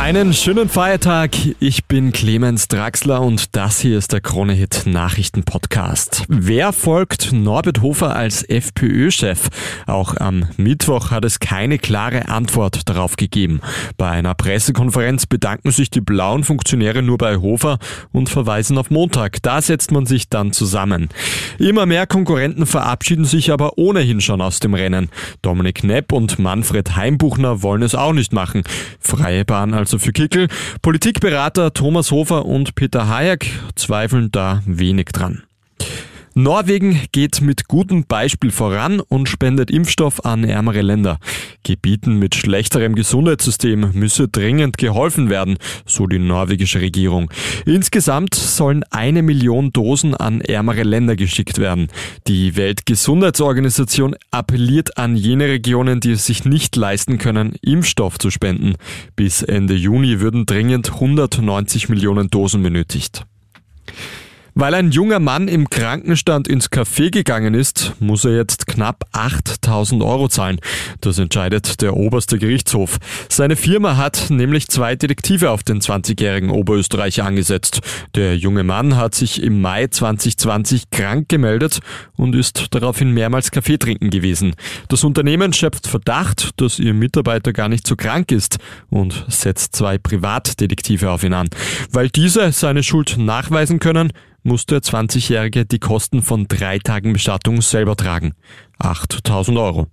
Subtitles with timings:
[0.00, 1.32] Einen schönen Feiertag.
[1.60, 6.24] Ich bin Clemens Draxler und das hier ist der Kronehit Nachrichten Podcast.
[6.26, 9.50] Wer folgt Norbert Hofer als FPÖ-Chef?
[9.86, 13.60] Auch am Mittwoch hat es keine klare Antwort darauf gegeben.
[13.98, 17.78] Bei einer Pressekonferenz bedanken sich die blauen Funktionäre nur bei Hofer
[18.10, 19.42] und verweisen auf Montag.
[19.42, 21.10] Da setzt man sich dann zusammen.
[21.58, 25.10] Immer mehr Konkurrenten verabschieden sich aber ohnehin schon aus dem Rennen.
[25.42, 28.62] Dominik Nepp und Manfred Heimbuchner wollen es auch nicht machen.
[28.98, 30.46] Freie Bahn als also für Kickel.
[30.82, 35.42] Politikberater Thomas Hofer und Peter Hayek zweifeln da wenig dran.
[36.34, 41.18] Norwegen geht mit gutem Beispiel voran und spendet Impfstoff an ärmere Länder.
[41.70, 45.56] Gebieten mit schlechterem Gesundheitssystem müsse dringend geholfen werden,
[45.86, 47.30] so die norwegische Regierung.
[47.64, 51.86] Insgesamt sollen eine Million Dosen an ärmere Länder geschickt werden.
[52.26, 58.74] Die Weltgesundheitsorganisation appelliert an jene Regionen, die es sich nicht leisten können, Impfstoff zu spenden.
[59.14, 63.24] Bis Ende Juni würden dringend 190 Millionen Dosen benötigt.
[64.54, 70.02] Weil ein junger Mann im Krankenstand ins Café gegangen ist, muss er jetzt knapp 8000
[70.02, 70.60] Euro zahlen.
[71.00, 72.98] Das entscheidet der oberste Gerichtshof.
[73.28, 77.80] Seine Firma hat nämlich zwei Detektive auf den 20-jährigen Oberösterreicher angesetzt.
[78.14, 81.80] Der junge Mann hat sich im Mai 2020 krank gemeldet
[82.16, 84.54] und ist daraufhin mehrmals Kaffee trinken gewesen.
[84.88, 89.98] Das Unternehmen schöpft Verdacht, dass ihr Mitarbeiter gar nicht so krank ist und setzt zwei
[89.98, 91.48] Privatdetektive auf ihn an.
[91.90, 97.60] Weil diese seine Schuld nachweisen können, muss der 20-Jährige die Kosten von drei Tagen Bestattung
[97.60, 98.32] selber tragen.
[98.78, 99.86] 8000 Euro.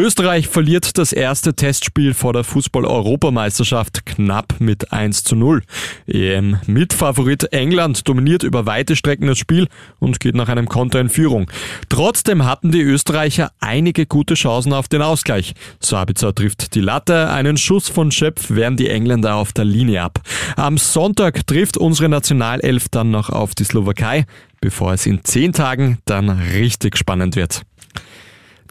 [0.00, 5.62] Österreich verliert das erste Testspiel vor der Fußball-Europameisterschaft knapp mit 1 zu 0.
[6.06, 11.50] EM-Mitfavorit England dominiert über weite Strecken das Spiel und geht nach einem Konter in Führung.
[11.90, 15.52] Trotzdem hatten die Österreicher einige gute Chancen auf den Ausgleich.
[15.80, 20.20] Sabitzer trifft die Latte, einen Schuss von Schöpf wehren die Engländer auf der Linie ab.
[20.56, 24.24] Am Sonntag trifft unsere Nationalelf dann noch auf die Slowakei,
[24.62, 27.66] bevor es in zehn Tagen dann richtig spannend wird.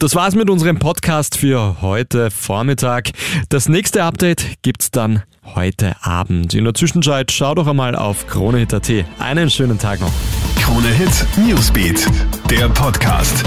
[0.00, 3.10] Das war's mit unserem Podcast für heute Vormittag.
[3.50, 5.24] Das nächste Update gibt's dann
[5.54, 6.54] heute Abend.
[6.54, 8.90] In der Zwischenzeit schau doch einmal auf KroneHit.at.
[9.18, 10.12] Einen schönen Tag noch.
[10.56, 12.06] KroneHit Newsbeat,
[12.48, 13.44] der Podcast.